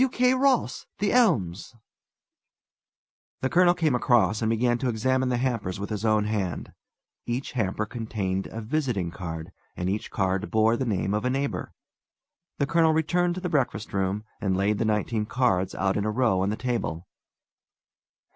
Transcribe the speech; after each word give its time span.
W. 0.01 0.09
K. 0.09 0.33
Ross, 0.33 0.87
The 0.97 1.11
Elms." 1.13 1.75
The 3.41 3.51
colonel 3.51 3.75
came 3.75 3.93
across, 3.93 4.41
and 4.41 4.49
began 4.49 4.79
to 4.79 4.89
examine 4.89 5.29
the 5.29 5.37
hampers 5.37 5.79
with 5.79 5.91
his 5.91 6.03
own 6.03 6.23
hand. 6.25 6.73
Each 7.27 7.51
hamper 7.51 7.85
contained 7.85 8.47
a 8.47 8.61
visiting 8.61 9.11
card, 9.11 9.51
and 9.77 9.87
each 9.91 10.09
card 10.09 10.49
bore 10.49 10.75
the 10.75 10.85
name 10.87 11.13
of 11.13 11.23
a 11.23 11.29
neighbour. 11.29 11.71
The 12.57 12.65
colonel 12.65 12.93
returned 12.93 13.35
to 13.35 13.41
the 13.41 13.47
breakfast 13.47 13.93
room, 13.93 14.23
and 14.41 14.57
laid 14.57 14.79
the 14.79 14.85
nineteen 14.85 15.27
cards 15.27 15.75
out 15.75 15.95
in 15.95 16.05
a 16.05 16.09
row 16.09 16.41
on 16.41 16.49
the 16.49 16.55
table. 16.57 17.05